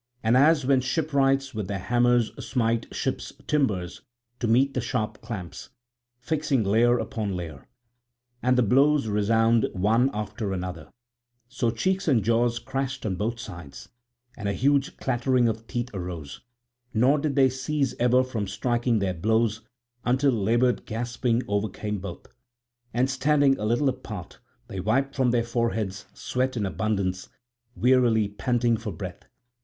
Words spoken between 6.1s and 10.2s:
fixing layer upon layer; and the blows resound one